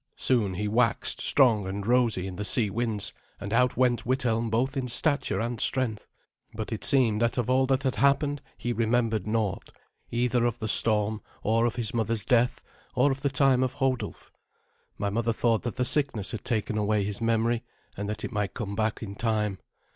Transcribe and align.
Soon 0.17 0.55
he 0.55 0.67
waxed 0.67 1.21
strong 1.21 1.67
and 1.67 1.85
rosy 1.85 2.25
in 2.25 2.35
the 2.35 2.43
sea 2.43 2.71
winds, 2.71 3.13
and 3.39 3.53
out 3.53 3.77
went 3.77 4.03
Withelm 4.03 4.49
both 4.49 4.75
in 4.75 4.87
stature 4.87 5.39
and 5.39 5.61
strength. 5.61 6.07
But 6.55 6.71
it 6.71 6.83
seemed 6.83 7.21
that 7.21 7.37
of 7.37 7.51
all 7.51 7.67
that 7.67 7.83
had 7.83 7.97
happened 7.97 8.41
he 8.57 8.73
remembered 8.73 9.27
naught, 9.27 9.69
either 10.09 10.43
of 10.45 10.57
the 10.57 10.67
storm, 10.67 11.21
or 11.43 11.67
of 11.67 11.75
his 11.75 11.93
mother's 11.93 12.25
death, 12.25 12.63
or 12.95 13.11
of 13.11 13.21
the 13.21 13.29
time 13.29 13.61
of 13.61 13.73
Hodulf. 13.73 14.31
My 14.97 15.11
mother 15.11 15.33
thought 15.33 15.61
that 15.61 15.75
the 15.75 15.85
sickness 15.85 16.31
had 16.31 16.43
taken 16.43 16.79
away 16.79 17.03
his 17.03 17.21
memory, 17.21 17.61
and 17.95 18.09
that 18.09 18.23
it 18.25 18.31
might 18.31 18.55
come 18.55 18.75
back 18.75 19.03
in 19.03 19.13
time. 19.13 19.59